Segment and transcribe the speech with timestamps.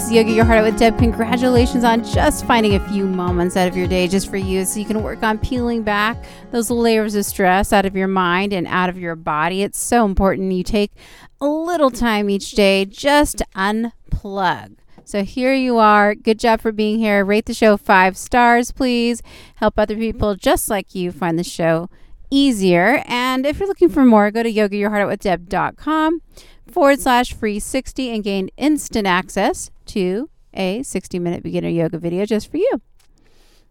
[0.00, 0.98] This is Yoga Your Heart Out with Deb.
[0.98, 4.80] Congratulations on just finding a few moments out of your day just for you so
[4.80, 6.16] you can work on peeling back
[6.52, 9.62] those layers of stress out of your mind and out of your body.
[9.62, 10.92] It's so important you take
[11.38, 14.76] a little time each day just to unplug.
[15.04, 16.14] So here you are.
[16.14, 17.22] Good job for being here.
[17.22, 19.22] Rate the show five stars, please.
[19.56, 21.90] Help other people just like you find the show
[22.30, 23.02] easier.
[23.04, 26.22] And if you're looking for more, go to yogayourheartoutwithdeb.com
[26.66, 32.24] forward slash free 60 and gain instant access to a 60 minute beginner yoga video
[32.26, 32.80] just for you.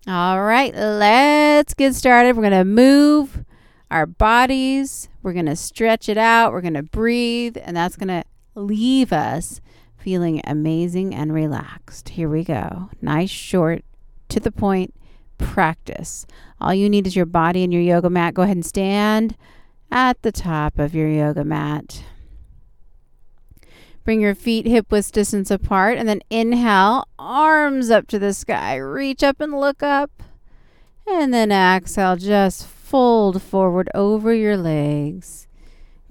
[0.08, 2.36] All right, let's get started.
[2.36, 3.44] We're going to move
[3.92, 8.08] our bodies, we're going to stretch it out, we're going to breathe, and that's going
[8.08, 8.24] to
[8.54, 9.62] leave us
[9.98, 12.10] feeling amazing and relaxed.
[12.10, 12.90] Here we go.
[13.02, 13.84] Nice, short,
[14.30, 14.94] to the point
[15.38, 16.28] practice.
[16.62, 18.34] All you need is your body and your yoga mat.
[18.34, 19.36] Go ahead and stand
[19.92, 22.04] at the top of your yoga mat.
[24.04, 28.76] Bring your feet hip width distance apart and then inhale, arms up to the sky.
[28.76, 30.24] Reach up and look up.
[31.06, 35.48] And then exhale, just fold forward over your legs.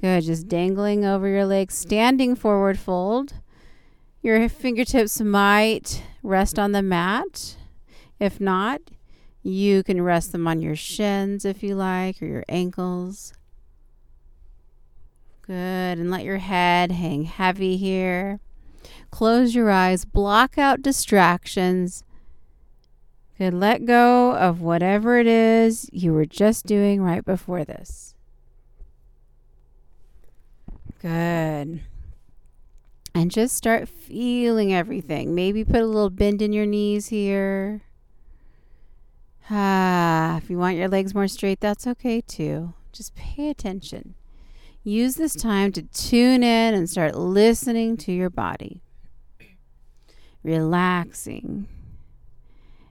[0.00, 3.34] Good, just dangling over your legs, standing forward fold.
[4.22, 7.56] Your fingertips might rest on the mat.
[8.20, 8.80] If not,
[9.42, 13.32] you can rest them on your shins if you like, or your ankles.
[15.48, 15.98] Good.
[15.98, 18.38] And let your head hang heavy here.
[19.10, 22.04] Close your eyes, block out distractions.
[23.38, 23.54] Good.
[23.54, 28.14] Let go of whatever it is you were just doing right before this.
[31.00, 31.80] Good.
[33.14, 35.34] And just start feeling everything.
[35.34, 37.80] Maybe put a little bend in your knees here.
[39.48, 42.74] Ah, if you want your legs more straight, that's okay too.
[42.92, 44.14] Just pay attention.
[44.88, 48.80] Use this time to tune in and start listening to your body.
[50.42, 51.68] Relaxing.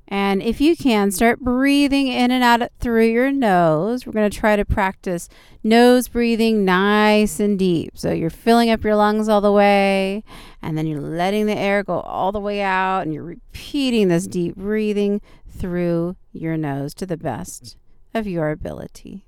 [0.08, 4.06] And if you can, start breathing in and out through your nose.
[4.06, 5.28] We're going to try to practice
[5.64, 7.98] nose breathing nice and deep.
[7.98, 10.24] So you're filling up your lungs all the way,
[10.62, 14.28] and then you're letting the air go all the way out, and you're repeating this
[14.28, 17.76] deep breathing through your nose to the best
[18.14, 19.27] of your ability.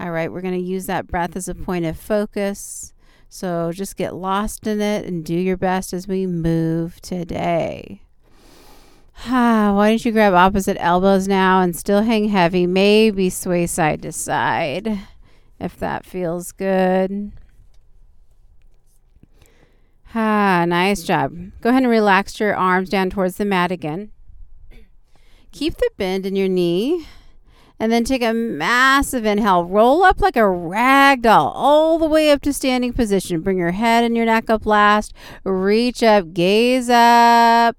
[0.00, 2.92] All right, we're going to use that breath as a point of focus.
[3.28, 8.02] So just get lost in it and do your best as we move today.
[9.26, 12.66] Ah, Why don't you grab opposite elbows now and still hang heavy?
[12.66, 15.00] Maybe sway side to side
[15.58, 17.32] if that feels good.
[20.14, 21.36] Ah, nice job.
[21.60, 24.10] Go ahead and relax your arms down towards the mat again.
[25.52, 27.06] Keep the bend in your knee.
[27.80, 29.64] And then take a massive inhale.
[29.64, 33.40] Roll up like a rag doll all the way up to standing position.
[33.40, 35.12] Bring your head and your neck up last.
[35.44, 37.76] Reach up, gaze up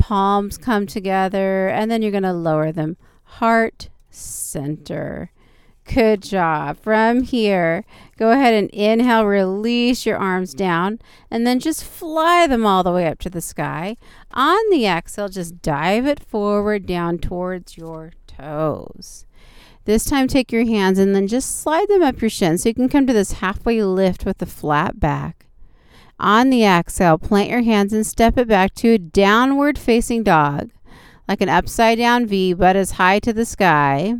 [0.00, 2.96] palms come together, and then you're going to lower them.
[3.22, 5.30] Heart center.
[5.84, 6.78] Good job.
[6.78, 7.84] From here,
[8.16, 11.00] go ahead and inhale, release your arms down,
[11.30, 13.96] and then just fly them all the way up to the sky.
[14.32, 19.26] On the exhale, just dive it forward down towards your toes.
[19.84, 22.74] This time, take your hands and then just slide them up your shins so you
[22.74, 25.46] can come to this halfway lift with a flat back.
[26.18, 30.70] On the exhale, plant your hands and step it back to a downward facing dog,
[31.26, 34.14] like an upside down V, but as high to the sky.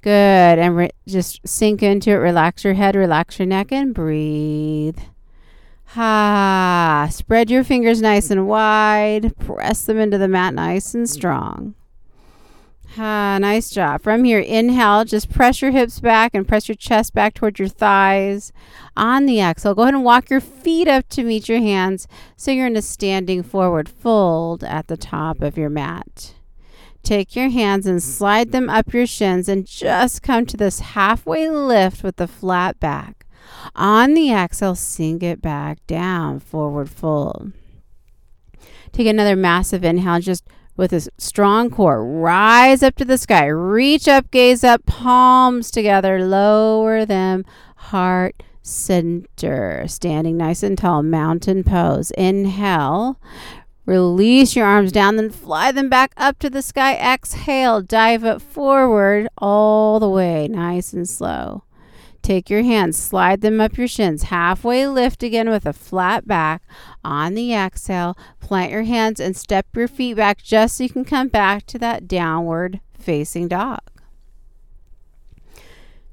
[0.00, 0.58] Good.
[0.58, 2.14] And re- just sink into it.
[2.14, 4.98] Relax your head, relax your neck, and breathe.
[5.86, 7.08] Ha.
[7.10, 9.36] Spread your fingers nice and wide.
[9.38, 11.74] Press them into the mat nice and strong.
[12.96, 14.02] Ah, nice job.
[14.02, 17.68] From here, inhale, just press your hips back and press your chest back towards your
[17.68, 18.52] thighs.
[18.96, 22.50] On the exhale, go ahead and walk your feet up to meet your hands so
[22.50, 26.34] you're in a standing forward fold at the top of your mat.
[27.02, 31.48] Take your hands and slide them up your shins and just come to this halfway
[31.48, 33.26] lift with the flat back.
[33.76, 37.52] On the exhale, sink it back down, forward fold.
[38.92, 40.44] Take another massive inhale, just
[40.78, 42.02] with a strong core.
[42.02, 43.46] Rise up to the sky.
[43.46, 46.24] Reach up, gaze up, palms together.
[46.24, 47.44] Lower them.
[47.76, 49.84] Heart center.
[49.88, 51.02] Standing nice and tall.
[51.02, 52.12] Mountain pose.
[52.12, 53.20] Inhale.
[53.84, 56.94] Release your arms down, then fly them back up to the sky.
[56.94, 57.82] Exhale.
[57.82, 60.46] Dive up forward all the way.
[60.46, 61.64] Nice and slow.
[62.28, 66.60] Take your hands, slide them up your shins, halfway lift again with a flat back.
[67.02, 71.06] On the exhale, plant your hands and step your feet back just so you can
[71.06, 73.80] come back to that downward facing dog.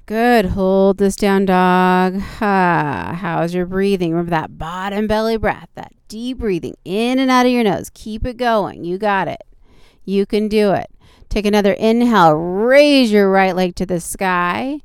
[0.06, 0.46] Good.
[0.46, 2.22] Hold this down, dog.
[2.40, 4.12] Ah, how's your breathing?
[4.12, 7.90] Remember that bottom belly breath, that deep breathing in and out of your nose.
[7.92, 8.86] Keep it going.
[8.86, 9.42] You got it.
[10.06, 10.86] You can do it.
[11.28, 12.32] Take another inhale.
[12.32, 14.80] Raise your right leg to the sky.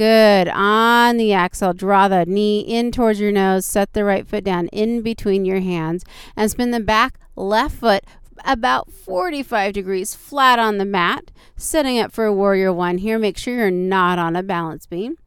[0.00, 0.48] Good.
[0.48, 3.66] On the exhale, draw the knee in towards your nose.
[3.66, 8.02] Set the right foot down in between your hands and spin the back left foot
[8.46, 13.18] about 45 degrees flat on the mat, setting up for a warrior one here.
[13.18, 15.18] Make sure you're not on a balance beam.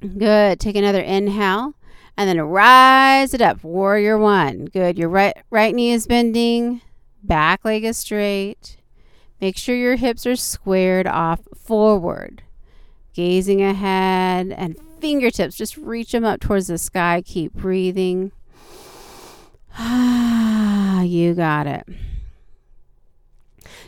[0.00, 0.58] Good.
[0.58, 1.74] Take another inhale
[2.16, 3.62] and then rise it up.
[3.62, 4.64] Warrior one.
[4.64, 4.96] Good.
[4.96, 6.80] Your right right knee is bending,
[7.22, 8.78] back leg is straight.
[9.42, 12.43] Make sure your hips are squared off forward.
[13.14, 17.22] Gazing ahead and fingertips just reach them up towards the sky.
[17.24, 18.32] Keep breathing.
[19.78, 21.86] Ah, you got it.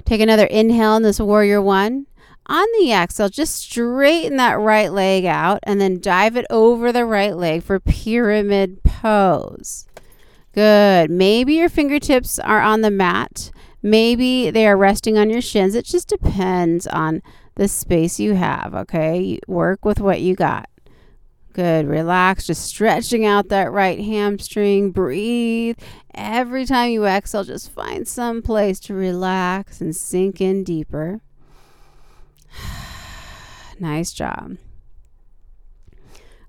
[0.05, 2.07] Take another inhale in this warrior one.
[2.47, 7.05] On the exhale, just straighten that right leg out and then dive it over the
[7.05, 9.87] right leg for pyramid pose.
[10.53, 11.11] Good.
[11.11, 13.51] Maybe your fingertips are on the mat.
[13.83, 15.75] Maybe they are resting on your shins.
[15.75, 17.21] It just depends on
[17.57, 19.41] the space you have, okay?
[19.47, 20.69] Work with what you got.
[21.53, 21.87] Good.
[21.87, 24.91] Relax, just stretching out that right hamstring.
[24.91, 25.79] Breathe.
[26.15, 31.23] Every time you exhale, just find some place to relax and sink in deeper.
[33.81, 34.59] nice job.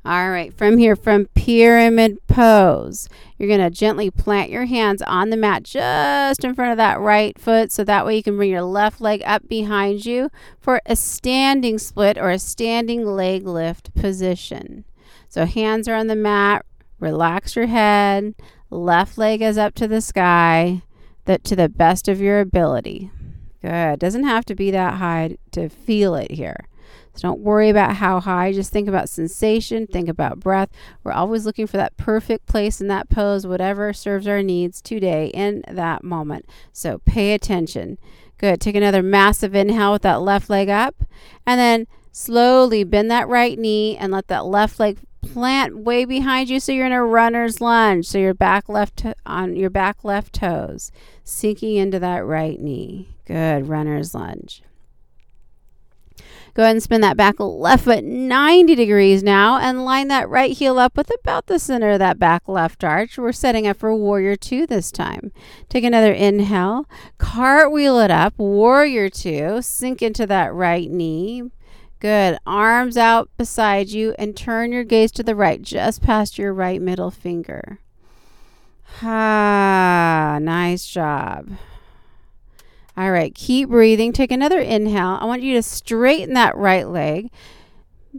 [0.08, 5.32] All right, from here, from pyramid pose, you're going to gently plant your hands on
[5.32, 8.50] the mat just in front of that right foot so that way you can bring
[8.50, 10.30] your left leg up behind you
[10.62, 14.86] for a standing split or a standing leg lift position.
[15.28, 16.66] So hands are on the mat.
[17.02, 18.34] Relax your head.
[18.70, 20.84] Left leg is up to the sky.
[21.26, 23.12] That to the best of your ability.
[23.62, 24.00] Good.
[24.00, 26.66] Doesn't have to be that high to feel it here.
[27.18, 28.54] So don't worry about how high.
[28.54, 29.88] Just think about sensation.
[29.88, 30.70] Think about breath.
[31.04, 35.32] We're always looking for that perfect place in that pose, whatever serves our needs today
[35.34, 36.46] in that moment.
[36.72, 37.98] So pay attention.
[38.38, 38.62] Good.
[38.62, 41.04] Take another massive inhale with that left leg up.
[41.46, 46.50] And then slowly bend that right knee and let that left leg plant way behind
[46.50, 50.34] you so you're in a runner's lunge so your back left on your back left
[50.34, 50.92] toes
[51.24, 54.64] sinking into that right knee good runner's lunge
[56.54, 60.58] go ahead and spin that back left foot 90 degrees now and line that right
[60.58, 63.96] heel up with about the center of that back left arch we're setting up for
[63.96, 65.32] warrior two this time
[65.70, 66.86] take another inhale
[67.18, 71.44] cartwheel it up warrior two sink into that right knee
[72.00, 72.38] Good.
[72.46, 76.80] Arms out beside you and turn your gaze to the right, just past your right
[76.80, 77.80] middle finger.
[79.02, 81.50] Ah, nice job.
[82.98, 84.12] All right, keep breathing.
[84.12, 85.20] Take another inhale.
[85.22, 87.30] I want you to straighten that right leg.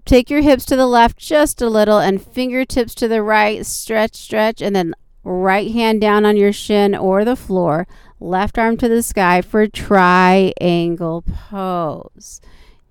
[0.04, 3.66] Take your hips to the left just a little and fingertips to the right.
[3.66, 4.94] Stretch, stretch, and then
[5.24, 7.88] right hand down on your shin or the floor.
[8.20, 12.40] Left arm to the sky for triangle pose.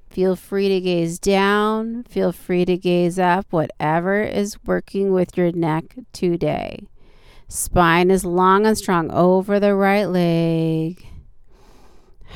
[0.09, 5.51] Feel free to gaze down, feel free to gaze up, whatever is working with your
[5.51, 6.87] neck today.
[7.47, 11.05] Spine is long and strong over the right leg.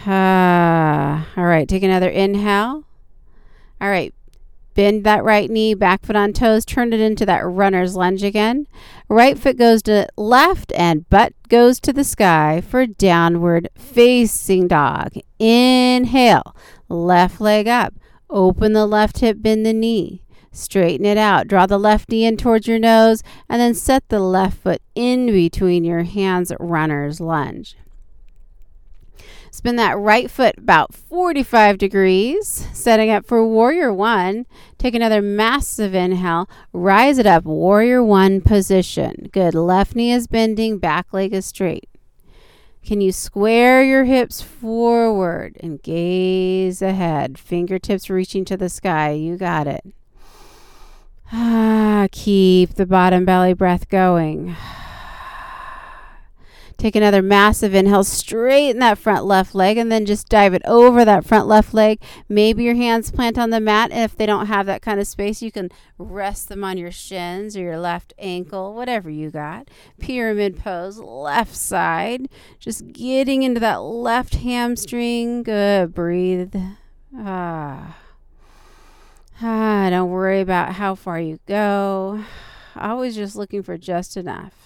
[0.06, 2.86] Ah, all right, take another inhale.
[3.80, 4.14] All right,
[4.74, 8.68] bend that right knee, back foot on toes, turn it into that runner's lunge again.
[9.10, 15.14] Right foot goes to left and butt goes to the sky for downward facing dog.
[15.40, 16.56] Inhale,
[16.92, 17.94] Left leg up.
[18.30, 20.24] Open the left hip, bend the knee.
[20.52, 21.48] Straighten it out.
[21.48, 25.28] Draw the left knee in towards your nose and then set the left foot in
[25.28, 27.78] between your hands, runner's lunge.
[29.54, 34.46] Spin that right foot about 45 degrees, setting up for warrior one.
[34.78, 39.28] Take another massive inhale, rise it up, warrior one position.
[39.34, 39.54] Good.
[39.54, 41.90] Left knee is bending, back leg is straight.
[42.82, 47.38] Can you square your hips forward and gaze ahead?
[47.38, 49.12] Fingertips reaching to the sky.
[49.12, 49.86] You got it.
[51.34, 54.56] Ah, keep the bottom belly breath going.
[56.82, 61.06] Take another massive inhale, straighten that front left leg, and then just dive it over
[61.06, 62.02] that front left leg.
[62.28, 63.92] Maybe your hands plant on the mat.
[63.92, 65.70] If they don't have that kind of space, you can
[66.00, 69.68] rest them on your shins or your left ankle, whatever you got.
[70.00, 72.28] Pyramid pose, left side.
[72.58, 75.44] Just getting into that left hamstring.
[75.44, 75.94] Good.
[75.94, 76.56] Breathe.
[77.16, 77.96] Ah.
[79.40, 82.24] Ah, don't worry about how far you go.
[82.76, 84.61] Always just looking for just enough.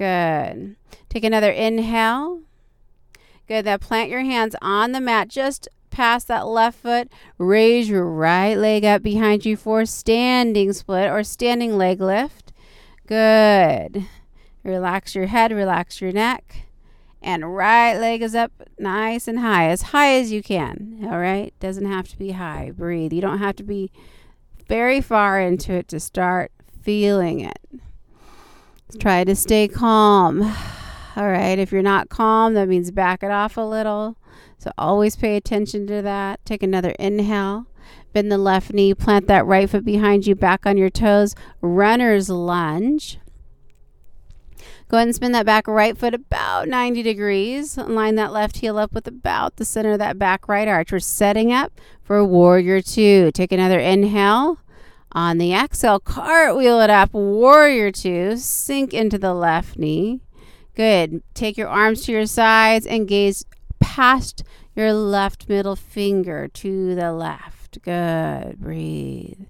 [0.00, 0.76] Good.
[1.10, 2.40] Take another inhale.
[3.46, 3.66] Good.
[3.66, 7.12] Now plant your hands on the mat just past that left foot.
[7.36, 12.50] Raise your right leg up behind you for standing split or standing leg lift.
[13.06, 14.06] Good.
[14.64, 16.62] Relax your head, relax your neck.
[17.20, 21.00] And right leg is up nice and high, as high as you can.
[21.04, 21.52] All right?
[21.60, 22.72] Doesn't have to be high.
[22.74, 23.12] Breathe.
[23.12, 23.92] You don't have to be
[24.66, 27.58] very far into it to start feeling it.
[28.98, 30.42] Try to stay calm.
[31.16, 31.58] All right.
[31.58, 34.16] If you're not calm, that means back it off a little.
[34.58, 36.44] So always pay attention to that.
[36.44, 37.66] Take another inhale.
[38.12, 38.94] Bend the left knee.
[38.94, 41.34] Plant that right foot behind you, back on your toes.
[41.60, 43.18] Runner's lunge.
[44.88, 47.76] Go ahead and spin that back right foot about 90 degrees.
[47.78, 50.90] Line that left heel up with about the center of that back right arch.
[50.90, 53.30] We're setting up for warrior two.
[53.32, 54.58] Take another inhale.
[55.12, 58.36] On the exhale, cartwheel it up, warrior two.
[58.36, 60.20] Sink into the left knee.
[60.76, 61.22] Good.
[61.34, 63.44] Take your arms to your sides and gaze
[63.80, 64.44] past
[64.76, 67.82] your left middle finger to the left.
[67.82, 68.60] Good.
[68.60, 69.46] Breathe.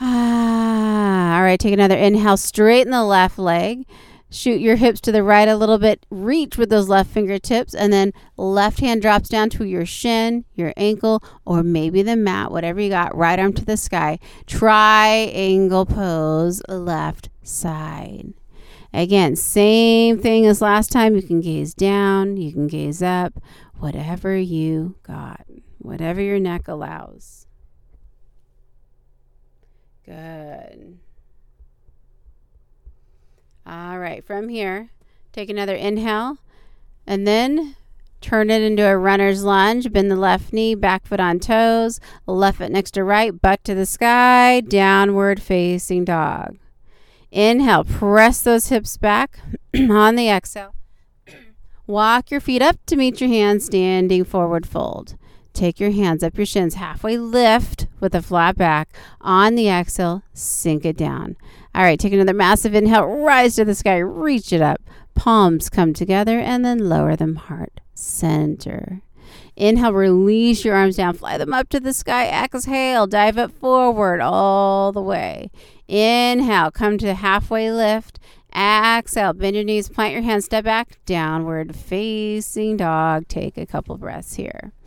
[0.00, 2.36] Ah, all right, take another inhale.
[2.36, 3.86] Straighten the left leg.
[4.34, 6.04] Shoot your hips to the right a little bit.
[6.10, 10.72] Reach with those left fingertips, and then left hand drops down to your shin, your
[10.76, 13.16] ankle, or maybe the mat, whatever you got.
[13.16, 14.18] Right arm to the sky.
[14.44, 18.34] Triangle pose, left side.
[18.92, 21.14] Again, same thing as last time.
[21.14, 23.34] You can gaze down, you can gaze up,
[23.78, 25.46] whatever you got,
[25.78, 27.46] whatever your neck allows.
[30.04, 30.98] Good.
[33.66, 34.90] All right, from here,
[35.32, 36.38] take another inhale
[37.06, 37.76] and then
[38.20, 39.90] turn it into a runner's lunge.
[39.92, 43.74] Bend the left knee, back foot on toes, left foot next to right, butt to
[43.74, 46.56] the sky, downward facing dog.
[47.30, 49.40] Inhale, press those hips back
[49.74, 50.74] on the exhale.
[51.86, 55.16] Walk your feet up to meet your hands, standing forward fold.
[55.52, 58.94] Take your hands up your shins, halfway lift with a flat back.
[59.20, 61.36] On the exhale, sink it down.
[61.74, 64.80] All right, take another massive inhale, rise to the sky, reach it up.
[65.16, 69.00] Palms come together and then lower them heart center.
[69.56, 72.28] Inhale, release your arms down, fly them up to the sky.
[72.28, 75.50] Exhale, dive it forward all the way.
[75.88, 78.20] Inhale, come to halfway lift.
[78.54, 83.26] Exhale, bend your knees, plant your hands, step back, downward facing dog.
[83.26, 84.72] Take a couple breaths here.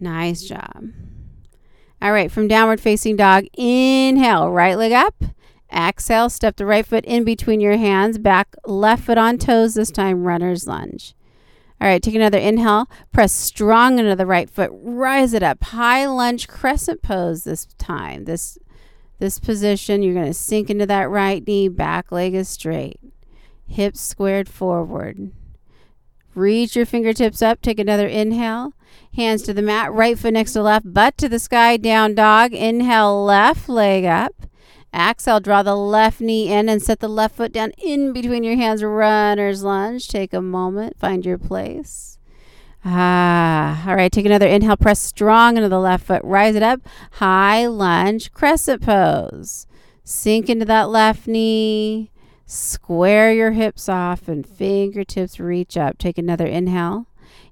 [0.00, 0.90] Nice job.
[2.02, 5.22] All right, from downward facing dog, inhale, right leg up.
[5.72, 9.92] Exhale, step the right foot in between your hands, back left foot on toes, this
[9.92, 11.14] time runner's lunge.
[11.80, 12.90] All right, take another inhale.
[13.12, 14.70] Press strong into the right foot.
[14.72, 15.62] Rise it up.
[15.62, 18.24] High lunge crescent pose this time.
[18.24, 18.58] This
[19.20, 21.68] this position, you're going to sink into that right knee.
[21.68, 22.98] Back leg is straight.
[23.68, 25.30] Hips squared forward.
[26.34, 27.60] Reach your fingertips up.
[27.60, 28.72] Take another inhale.
[29.14, 29.92] Hands to the mat.
[29.92, 30.92] Right foot next to left.
[30.92, 31.76] Butt to the sky.
[31.76, 32.54] Down dog.
[32.54, 33.24] Inhale.
[33.24, 34.46] Left leg up.
[34.94, 35.40] Exhale.
[35.40, 38.82] Draw the left knee in and set the left foot down in between your hands.
[38.82, 40.08] Runner's lunge.
[40.08, 40.98] Take a moment.
[40.98, 42.18] Find your place.
[42.84, 44.10] Ah, all right.
[44.10, 44.76] Take another inhale.
[44.76, 46.22] Press strong into the left foot.
[46.24, 46.80] Rise it up.
[47.12, 48.32] High lunge.
[48.32, 49.66] Crescent pose.
[50.04, 52.10] Sink into that left knee.
[52.46, 55.98] Square your hips off and fingertips reach up.
[55.98, 57.06] Take another inhale.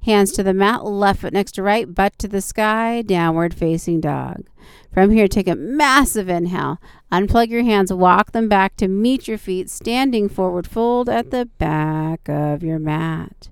[0.05, 4.01] Hands to the mat, left foot next to right, butt to the sky, downward facing
[4.01, 4.47] dog.
[4.93, 6.81] From here, take a massive inhale.
[7.13, 11.47] Unplug your hands, walk them back to meet your feet, standing forward fold at the
[11.59, 13.51] back of your mat.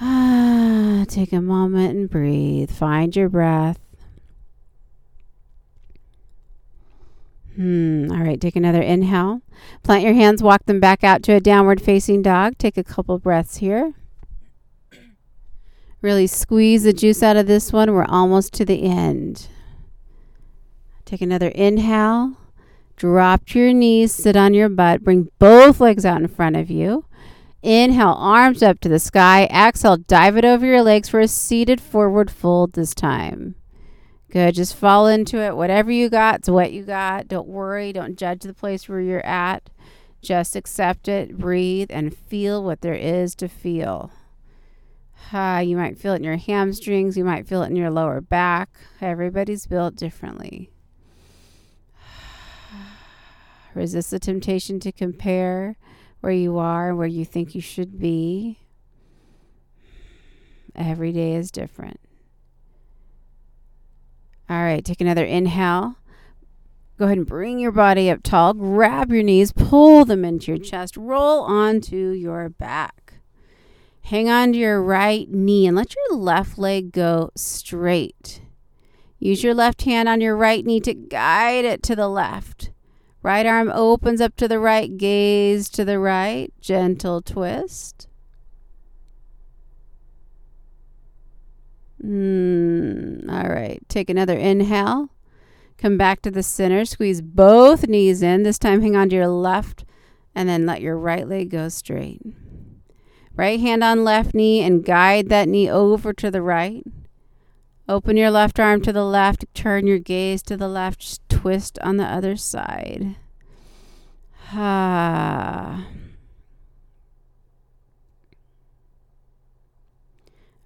[0.00, 2.70] Ah, take a moment and breathe.
[2.70, 3.81] Find your breath.
[7.56, 8.10] Hmm.
[8.10, 8.40] All right.
[8.40, 9.42] Take another inhale.
[9.82, 12.56] Plant your hands, walk them back out to a downward facing dog.
[12.58, 13.94] Take a couple breaths here.
[16.00, 17.92] Really squeeze the juice out of this one.
[17.92, 19.48] We're almost to the end.
[21.04, 22.36] Take another inhale.
[22.96, 25.04] Drop to your knees, sit on your butt.
[25.04, 27.04] Bring both legs out in front of you.
[27.62, 29.44] Inhale, arms up to the sky.
[29.46, 33.54] Exhale, dive it over your legs for a seated forward fold this time.
[34.32, 34.54] Good.
[34.54, 35.58] Just fall into it.
[35.58, 37.28] Whatever you got, it's what you got.
[37.28, 37.92] Don't worry.
[37.92, 39.68] Don't judge the place where you're at.
[40.22, 44.10] Just accept it, breathe, and feel what there is to feel.
[45.34, 47.14] Uh, you might feel it in your hamstrings.
[47.14, 48.70] You might feel it in your lower back.
[49.02, 50.70] Everybody's built differently.
[53.74, 55.76] Resist the temptation to compare
[56.20, 58.60] where you are and where you think you should be.
[60.74, 62.00] Every day is different.
[64.48, 65.96] All right, take another inhale.
[66.98, 68.54] Go ahead and bring your body up tall.
[68.54, 73.14] Grab your knees, pull them into your chest, roll onto your back.
[74.02, 78.42] Hang on to your right knee and let your left leg go straight.
[79.18, 82.70] Use your left hand on your right knee to guide it to the left.
[83.22, 88.08] Right arm opens up to the right, gaze to the right, gentle twist.
[92.04, 95.08] Mm, all right, take another inhale.
[95.78, 96.84] Come back to the center.
[96.84, 98.42] Squeeze both knees in.
[98.42, 99.84] This time, hang on to your left
[100.34, 102.20] and then let your right leg go straight.
[103.34, 106.84] Right hand on left knee and guide that knee over to the right.
[107.88, 109.44] Open your left arm to the left.
[109.54, 111.28] Turn your gaze to the left.
[111.28, 113.16] Twist on the other side.
[114.52, 115.86] Ah.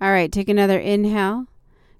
[0.00, 1.46] All right, take another inhale.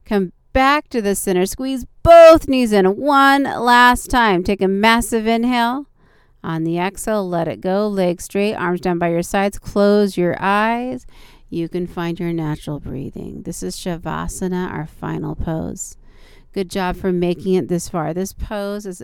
[0.04, 1.46] Come back to the center.
[1.46, 4.44] Squeeze both knees in one last time.
[4.44, 5.86] Take a massive inhale.
[6.44, 7.88] On the exhale, let it go.
[7.88, 9.58] Legs straight, arms down by your sides.
[9.58, 11.06] Close your eyes.
[11.48, 13.42] You can find your natural breathing.
[13.42, 15.96] This is Shavasana, our final pose.
[16.52, 18.14] Good job for making it this far.
[18.14, 19.02] This pose is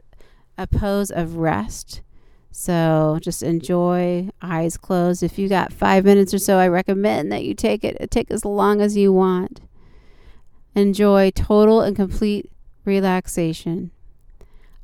[0.56, 2.02] a pose of rest.
[2.52, 5.23] So just enjoy, eyes closed.
[5.23, 8.11] If you got five minutes or so, I recommend that you take it.
[8.11, 9.62] Take as long as you want.
[10.75, 12.50] Enjoy total and complete
[12.85, 13.90] relaxation.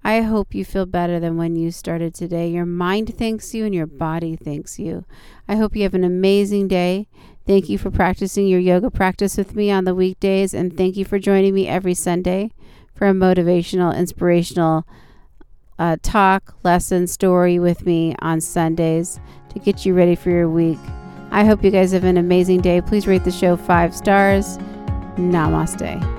[0.03, 2.49] I hope you feel better than when you started today.
[2.49, 5.05] Your mind thanks you and your body thanks you.
[5.47, 7.09] I hope you have an amazing day.
[7.47, 11.05] Thank you for practicing your yoga practice with me on the weekdays, and thank you
[11.05, 12.53] for joining me every Sunday
[12.95, 14.87] for a motivational, inspirational
[15.79, 19.21] uh, talk, lesson, story with me on Sundays
[19.51, 20.79] to get you ready for your week.
[21.31, 22.81] I hope you guys have an amazing day.
[22.81, 24.59] Please rate the show five stars.
[25.17, 26.18] Namaste.